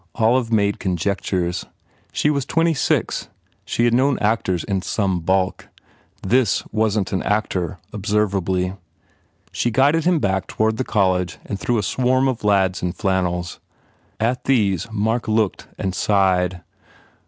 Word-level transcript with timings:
Olive 0.15 0.51
made 0.51 0.79
conjectures. 0.79 1.67
She 2.11 2.31
was 2.31 2.43
twenty 2.43 2.73
six. 2.73 3.29
She 3.65 3.85
had 3.85 3.93
known 3.93 4.17
actors 4.17 4.63
in 4.65 4.81
some 4.81 5.19
bulk. 5.19 5.69
This 6.23 6.63
wasn 6.71 7.05
t 7.05 7.15
an 7.15 7.21
actor, 7.21 7.77
observably. 7.93 8.79
She 9.51 9.69
guided 9.69 10.05
him 10.05 10.17
back 10.17 10.47
toward 10.47 10.77
the 10.77 10.83
college 10.83 11.37
and 11.45 11.59
through 11.59 11.77
a 11.77 11.83
swarm 11.83 12.27
of 12.27 12.43
lads 12.43 12.81
in 12.81 12.93
flannels. 12.93 13.59
At 14.19 14.45
these 14.45 14.87
Mark 14.91 15.27
looked 15.27 15.67
and 15.77 15.93
sighed. 15.93 16.63